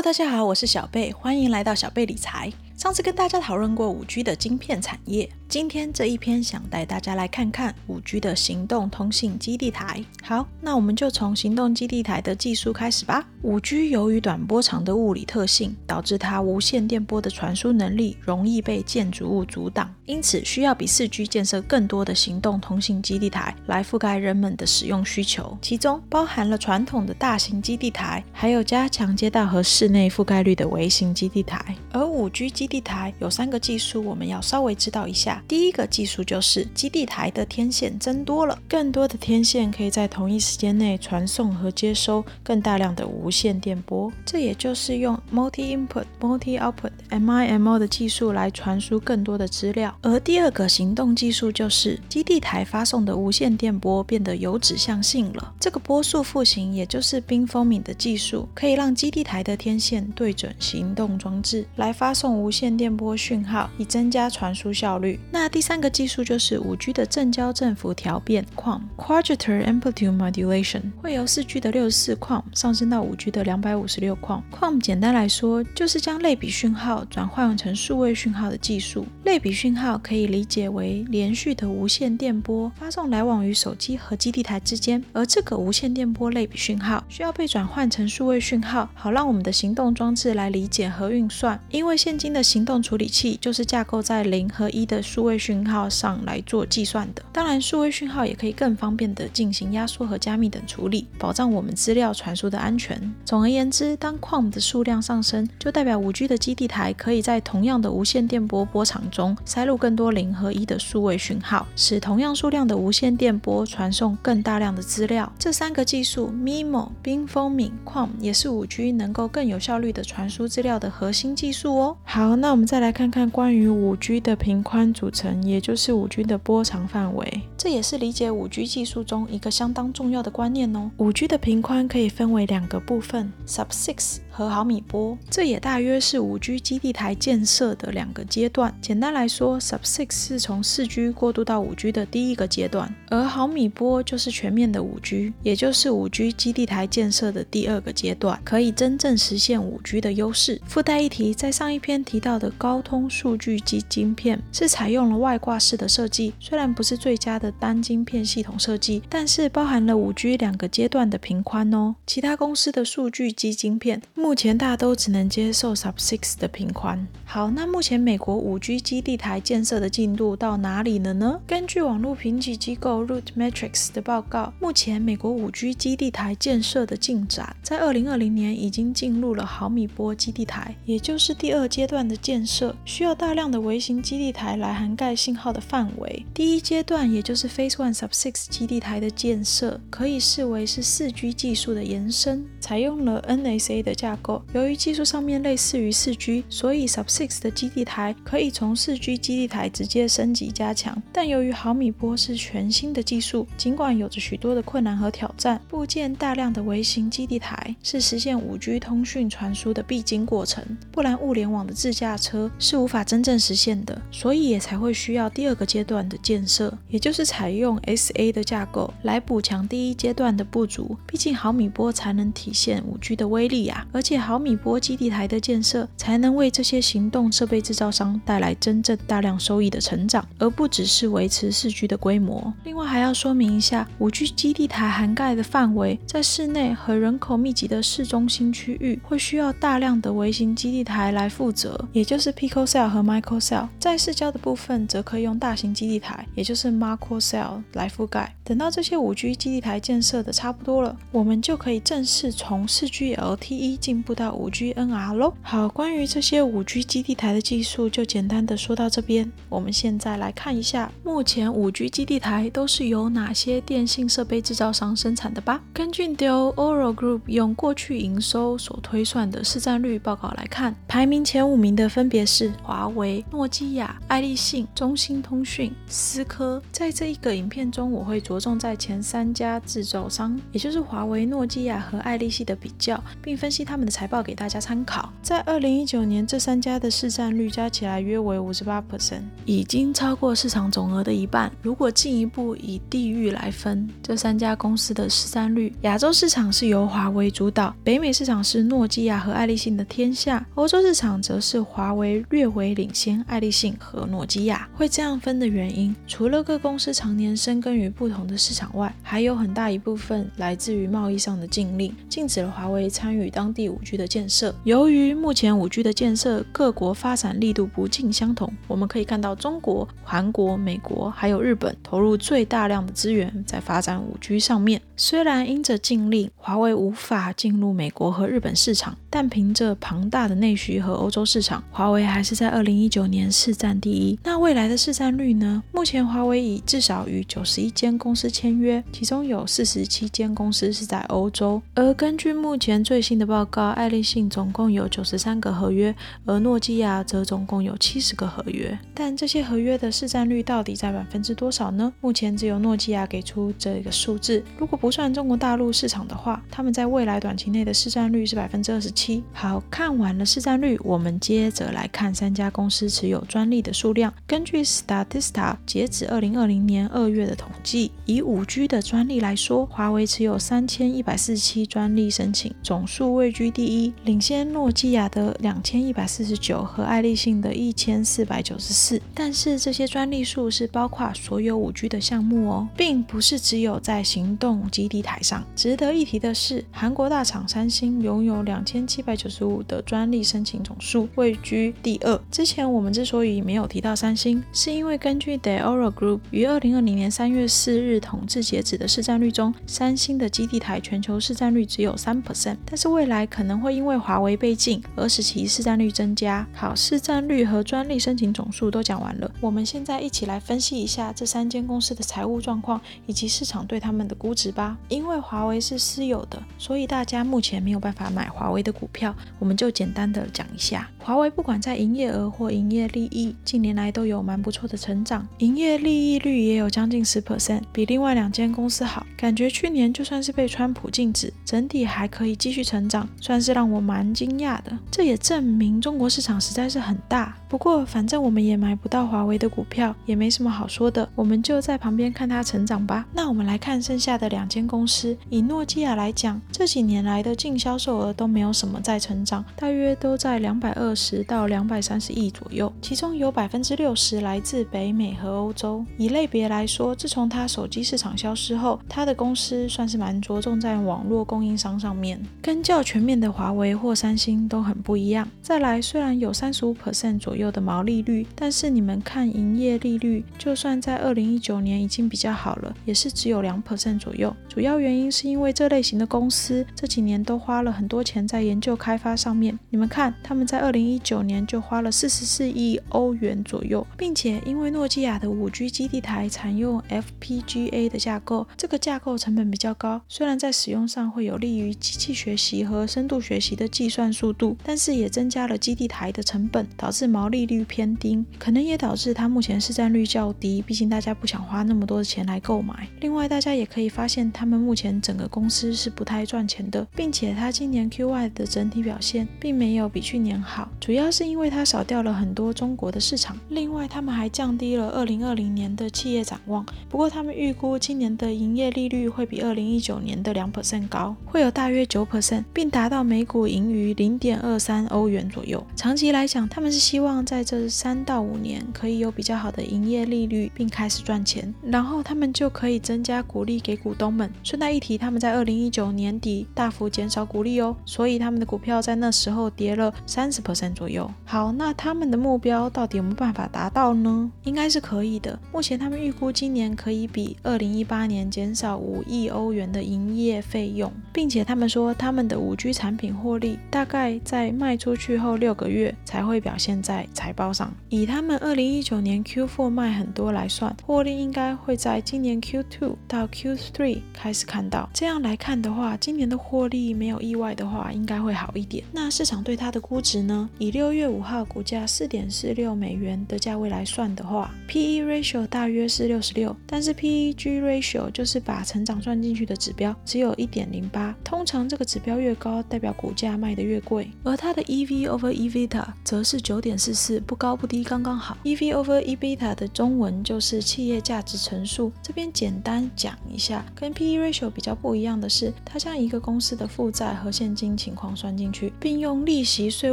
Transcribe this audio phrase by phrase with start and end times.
[0.00, 2.52] 大家好，我是小贝，欢迎来到小贝理财。
[2.78, 10.04] 上次跟大家讨论过五 G 的晶片产业，今天这一篇想带大家来看看五 G 的行动通信基地台。
[10.22, 13.26] 好，那我们就从行动基地台的技术开始吧。
[13.42, 25.58] 五 G 由于短波长的物理特性，导致它无线电波的传输能力容易被建筑物阻挡，因此需要比四 G 建设更多的行动通信基地台来覆盖人们的使用需求。
[25.60, 31.74] 其中包含了传统的大型基地台，还有加强街道和室内覆盖率的微型基地台。
[31.90, 35.42] 而五 G 基地台有三个技术，我们要稍微知道一下。
[35.48, 49.96] 第一个技术就是基地台的天线增多了，更多的天线可以在同一时间内传送和接收更大量的无线电波，这也就是用 multi input multi output MIMO 的技术来传输更多的资料。
[50.02, 55.54] 而第二个行动技术就是基地台发送的无线电波变得有指向性了。
[55.60, 62.88] 这个波速复形，也就是 beamforming 的技术，可以让基地台的天线对准行动装置来发送无线线电。
[62.98, 65.20] 波讯号以增加传输效率。
[65.30, 74.42] 那第三个技术就是五 G 的正交振幅调变 （QAM，Quadrature Amplitude Modulation），会由四 G 的六十四框上升到五 G 的两百五十六 QAM。
[74.50, 79.06] QAM 简单来说就是将类比讯号转换成数位讯号的技术。
[79.24, 91.60] 类比讯号可以理解为连续的无线电波发送来往于手机和基地台之间，而这个无线电波类比讯号需要被转换成数位讯号，好让我们的行动装置来理解和运算。
[91.70, 97.22] 因为现今的行动处理器就是架构在零和一的数位讯号上来做计算的。
[97.30, 102.98] 当然，数位讯号也可以更方便的进行压缩和加密等处理，保障我们资料传输的安全。
[103.22, 115.30] 总而言之，当 QAM 的数量上升，就代表五 G 的基地台可以在同样的无线电波波长中塞入更多零和一的数位讯号，使同样数量的无线电波传送更大量的资料。
[115.38, 121.96] 这三个技术 MIMO、beamforming、QAM 也是五 G 能够更有效率的传输资料的核心技术哦。
[122.04, 122.78] 好，那我们再。
[122.78, 130.88] 来看看关于五 G 的频宽组成，也就是五 G 的波长范围，这也是理解五 G 技术中一个相当重要的观念哦。
[130.98, 134.20] 五 G 的频宽可以分为两个部分：Sub-6。
[134.38, 138.72] 和毫米波，这也大约是五 G 基地台建设的两个阶段。
[138.80, 150.60] 简单来说，Sub-6 是从四 G 过渡到五 G 的第一个阶段，而毫米波就是全面的五 G，也就是五 G 基地台建设的第二个阶段，可以真正实现五 G 的优势。
[150.68, 161.94] 附带一提，在上一篇提到的高通数据机晶片是采用了外挂式的设计，虽然不是最佳的单晶片系统设计，但是包含了五 G 两个阶段的频宽哦。
[162.06, 167.06] 其他公司的数据机晶片目前大都只能接受 Sub-6 的频宽。
[167.24, 171.40] 好，那目前美国五 G 基地台建设的进度到哪里了呢？
[171.46, 186.24] 根据网络评级机构 Root Metrics 的报告，目前美国五 G 基地台建设的进展，在二零二零年已经进入了毫米波基地台，也就是第二阶段的建设，需要大量的微型基地台来涵盖信号的范围。
[186.32, 194.42] 第一阶段，也就是是 Phase One Sub-6 基地台的建设，可以视为是四 G 技术的延伸，采用了 NASA 的架构。
[194.52, 201.00] 由于技术上面类似于四 G，所以 Sub-6 的基地台可以从四 G 基地台直接升级加强。
[201.12, 213.96] 但由于毫米波是全新的技术，尽管有着许多的困难和挑战，部件大量的微型基地台是实现五 G 通讯传输的必经过程，不然物联网的自驾车是无法真正实现的。
[214.10, 220.96] 所以也才会需要第二个阶段的建设，也就是采用 SA 的架构来补强第一阶段的不足。
[221.06, 224.18] 毕竟毫米波才能体现五 G 的威力呀，而且。
[224.28, 232.52] 毫米波基地台的建设，才能为这些行动设备制造商带来真正大量收益的成长，而不只是维持四 G 的规模。
[232.64, 243.68] 另外还要说明一下，五 G 基地台涵盖的范围，在室内和人口密集的市中心区域，会需要大量的微型基地台来负责，也就是 Picocell 和 Microcell。
[243.78, 248.34] 在市郊的部分，则可以用大型基地台，也就是 macro Macrocell 来覆盖。
[248.44, 255.34] 等到这些五 G 基地台建设的差不多了，我们就可以正式从四 G LTE 进步到五 G NR 喽。
[255.42, 259.30] 好，关于这些五 G 基地台的技术，就简单的说到这边。
[259.48, 265.62] 我们现在来看一下，目前五 G 基地台都是由哪些电信设备制造商生产的吧。
[265.74, 276.62] 根据 Dell Oral Group 用过去营收所推算的市占率报告来看，排名前五名的分别是华为、诺基亚、爱立信、中兴通讯、思科。
[276.72, 285.12] 在这一个影片中，我会着重在前三家制造商，也就是华为、诺基亚和爱立信的比较，并分析他们的财报给大家参考。
[285.22, 291.50] 在二零一九年，这三家的市占率加起来约为五十八 percent，已经超过市场总额的一半。
[291.62, 304.68] 如果进一步以地域来分，这三家公司的市占率，亚洲市场是由华为主导，北美市场是诺基亚和爱立信的天下，欧洲市场则是华为略微领先爱立信和诺基亚。
[304.74, 314.52] 会这样分的原因，除了各公司常年深耕于不同的市场外，还有很大一部分来自于贸易上的禁令，禁止了华为参与当地五 G 的建设。
[314.64, 324.82] 由于目前五 G 的建设各国发展力度不尽相同，我们可以看到中国、韩国、美国还有日本投入最大量的资源在发展五 G 上面。
[324.96, 334.18] 虽然因着禁令，华为无法进入美国和日本市场，但凭着庞大的内需和欧洲市场，华为还是在二零一九年市占第一。
[334.22, 335.62] 那未来的市占率呢？
[335.72, 341.60] 目前华为已至少与九十一间公司签约，其中有四十七间公司是在欧洲。
[341.74, 345.94] 而根据目前最新的报告，爱立信总共有九十三个合约，
[346.24, 348.78] 而诺基亚则总共有七十个合约。
[348.94, 351.92] 但这些合约的市占率到底在百分之多少呢？
[352.00, 354.42] 目前只有诺基亚给出这个数字。
[354.58, 359.22] 如果不算中国大陆市场的话，他们在未来短期内的市占率是百分之二十七。
[359.32, 364.12] 好看完了市占率，我们接着来看三家公司持有专利的数量。
[364.26, 379.00] 根据 Statista 截止二零二零年二月的统计，以五 G 的专利来说，华为持有三千一百四十七专利申请，总数位居第一，领先诺基亚的两千一百四十九和爱立信的一千四百九十四。
[379.14, 384.48] 但是这些专利数是包括所有五 G 的项目哦，并不是只有在行动。
[384.70, 392.18] 基地台上，值得一提的是，韩国大厂三星拥有两千七百九十五的专利申请总数，位居第二。
[392.30, 402.56] 之前我们之所以没有提到三星，是因为根据 Theora Group 于二零二零年三月四日统计截止的市占率中，三星的基地台全球市占率只有三 percent。
[402.64, 406.46] 但是未来可能会因为华为被禁而使其市占率增加。
[406.54, 414.76] 好，市占率和专利申请总数都讲完了，我们现在一起来分析一下这三间公司的财务状况以及市场对他们的估值吧。
[414.88, 419.14] 因为华为是私有的，所以大家目前没有办法买华为的股票。
[419.38, 429.04] 我们就简单的讲一下，华为不管在营业额或营业利益，近年来都有蛮不错的成长，营业利益率也有将近十 percent，比另外两间公司好。
[429.16, 434.78] 感觉去年就算是被川普禁止，整体还可以继续成长，算是让我蛮惊讶的。
[434.92, 437.36] 这也证明中国市场实在是很大。
[437.48, 443.06] 不过反正我们也买不到华为的股票，也没什么好说的，我们就在旁边看它成长吧。
[443.12, 444.68] 那我们来看剩下的两间。
[444.68, 455.82] 公司以诺基亚来讲，这几年来的净销售额都没有什么怎么在成长，大约都在两百二十到两百三十亿左右，其中有百分之六十来自北美和欧洲。
[455.96, 465.26] 以类别来说，自从它手机市场消失后，它的公司算是蛮着重在网络供应商上面，跟较全面的华为或三星都很不一样。
[465.40, 474.36] 再来，虽然有三十五 percent 左右的毛利率，但是你们看营业利率，就算在二零一九年已经比较好了，也是只有两 percent 左右。
[474.46, 479.58] 主要原因是因为这类型的公司这几年都花了很多钱在研究开发上面。
[479.70, 500.60] 你们看，他们在二零一九年就花了四十四亿欧元左右，并且因为诺基亚的五 G 基地台采用 FPGA 的架构，这个架构成本比较高，虽然在使用上会有利于机器学习和深度学习的计算速度，但是也增加了基地台的成本，导致毛利率偏低，可能也导致它目前市占率较低。
[500.62, 502.88] 毕竟大家不想花那么多的钱来购买。
[503.00, 504.48] 另外，大家也可以发现他。
[504.48, 513.36] 们目前整个公司是不太赚钱的，并且它今年 Q1 的整体表现并没有比去年好，主要是因为它少掉了很多中国的市场。
[513.50, 516.64] 另外，他们还降低了2020年的企业展望。
[516.88, 525.64] 不过，他们预估今年的营业利率会比2019年的2%高，会有大约9%，并达到每股盈余0.23欧元左右。
[525.76, 534.30] 长期来讲，他们是希望在这三到五年可以有比较好的营业利率，并开始赚钱，然后他们就可以增加股利给股东们。
[534.42, 541.10] 顺带一提，他们在二零一九年底大幅减少股利哦，所以他们的股票在那时候跌了三十 percent 左右。
[541.24, 544.30] 好，那他们的目标到底有没有办法达到呢？
[544.44, 545.36] 应该是可以的。
[545.52, 557.72] 目前他们预估今年可以比二零一八年减少五亿欧元的营业费用，并且他们说他们的五 G 产品获利大概在卖出去后六个月才会表现在财报上。
[557.88, 564.28] 以他们二零一九年 Q4 卖很多来算，获利应该会在今年 Q2 到 Q3 开。
[564.28, 568.84] 开始看到这样来看的话，今年的获利没有意外的话，应该会会好一点。
[568.92, 570.48] 那市场对它的估值呢？
[570.58, 581.16] 以六月五号股价四点四六美元的价位来算的话，P/E ratio 大约是六十六，但是 PEG ratio 就是把成长算进去的指标，只有一点零八。
[581.24, 584.10] 通常这个指标越高，代表股价卖得越贵。
[584.22, 588.36] 而它的 EV over EBITDA 则是九点四四，不高不低，刚刚好。
[588.44, 591.90] EV over EBITDA 的中文就是企业价值乘数。
[592.02, 599.92] 这边简单讲一下，跟 P/E ratio 比较不一样的是，它将一个公司的负债和现金情况算进去，并用利息、税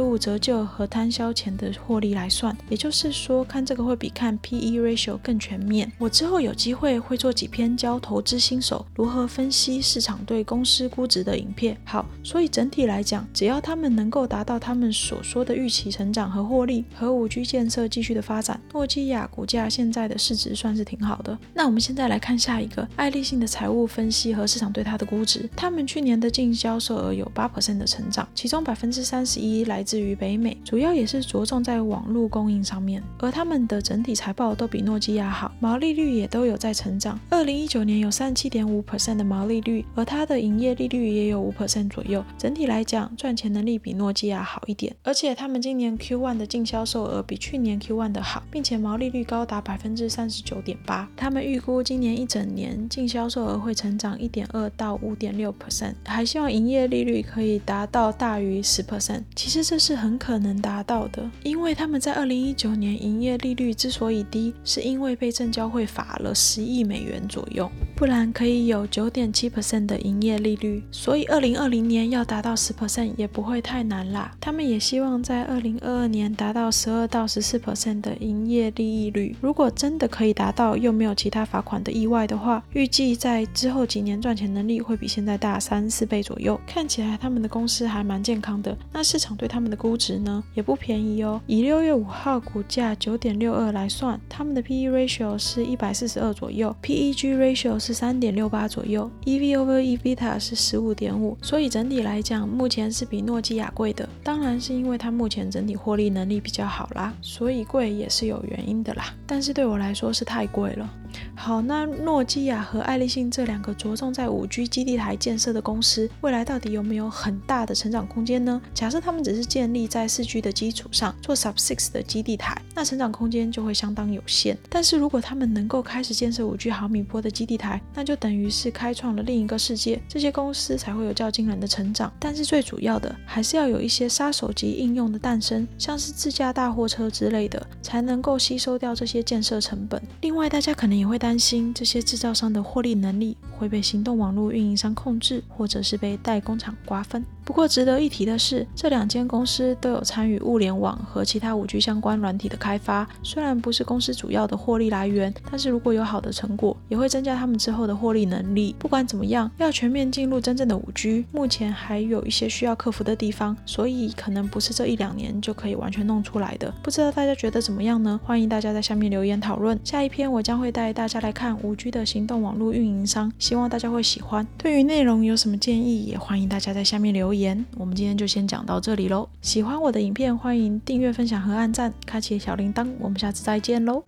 [0.00, 2.56] 务折旧和摊销前的获利来算。
[2.68, 5.90] 也就是说，看这个会比看 P/E ratio 更全面。
[5.98, 11.76] 我之后有机会会做几篇教投资新手如何分析市场对公司估值的影片。
[11.84, 21.38] 好，所以整体来讲，只要他们能够达到他们所说的预期成长和获利，和五 G 建设继续的发展，诺基亚股价现在的市值算是挺好的。
[21.54, 25.48] 那我们现在来看下一个爱立信的财务分析和市场对它的估值。
[25.56, 33.02] 他们去年的净销售额有八 percent 的成长，其中百分之三十一来自于北美，主要也是着重在网络供应上面。
[33.18, 37.18] 而他们的整体财报都比诺基亚好，毛利率也都有在成长。
[37.30, 42.24] 二零一九年有三十七点五 percent 的毛利率，而它的营业利率也有五 percent 左右。
[42.38, 44.94] 整体来讲，赚钱能力比诺基亚好一点。
[45.02, 51.08] 而且他们今年 Q1 的净销售额比去年 Q1 的好，并且毛利率高达百分之三十九点八。
[51.16, 59.22] 他们预估今年一整年净销售额会成长一点二到五点六 percent，还希望营业利率可以达到到大于十 percent。
[59.34, 70.82] 其实这是很可能达到的，因为他们在二零一九年营业利率之所以低，是因为被证交会罚了十亿美元左右，不然可以有九点七 percent 的营业利率。
[70.92, 74.30] 所以二零二零年要达到十 percent 也不会太难啦。
[74.38, 79.34] 他们也希望在二零二二年达到十二到十四 percent 的营业利益率。
[79.40, 86.60] 如果真的可以达到，又没有其他罚款的意外的话，预计在之后几年赚钱能力会比现在大三四倍左右。
[86.66, 88.76] 看起来他们的公司还蛮健康的。
[88.92, 91.40] 那市场对他们的估值呢，也不便宜哦。
[91.46, 101.38] 以六月五号股价九点六二来算，他们的 P/E ratio 是一百四十二左右，P E G ratio 是三点六八左右，EV over EBITA 是十五点五。
[101.40, 104.08] 所以整体来讲，目前是比诺基亚贵的。
[104.24, 109.14] 当然是因为它目前整体获利能力比较好啦，所以贵也是有原因的啦。
[109.24, 110.90] 但是对我来说是太贵了。
[111.34, 118.60] 好，那诺基亚和爱立信这两个着重在五 G 基地台建设的公司，未来到底有没有很大的成长空间呢？
[118.74, 124.56] 假设他们只是建立在四 G 的基础上做 Sub Six 的基地台，那成长空间就会相当有限。
[124.68, 132.12] 但是如果他们能够开始建设五 G 毫米波的基地台，那就等于是开创了另一个世界，这些公司才会有较惊人的成长。
[132.18, 140.02] 但是最主要的还是要有一些杀手级应用的诞生，像是自驾大货车之类的，才能够吸收掉这些建设成本。
[140.22, 143.36] 另外，大家可能有你会担心这些制造商的获利能力。
[143.58, 147.24] 会被行动网络运营商控制，或者是被代工厂瓜分。
[147.44, 153.06] 不过值得一提的是，这两间公司都有参与物联网和其他五 G 相关软体的开发。
[153.22, 158.74] 虽然不是公司主要的获利来源，但是如果有好的成果，也会增加他们之后的获利能力。
[158.78, 166.74] 不管怎么样，要全面进入真正的五 G，目前还有一些需要克服的地方，所以可能不是这一两年就可以完全弄出来的。
[166.82, 168.20] 不知道大家觉得怎么样呢？
[168.24, 169.78] 欢迎大家在下面留言讨论。
[169.84, 174.44] 下一篇我将会带大家来看五 G 的行动网络运营商，希望大家会喜欢。
[174.58, 177.64] 对于内容有什么建议，也欢迎大家在下面留言。
[177.76, 179.28] 我们今天就先讲到这里喽。
[179.40, 182.88] 喜欢我的影片，欢迎订阅、分享和按赞，开启小铃铛。
[182.98, 184.02] 我们下次再见喽。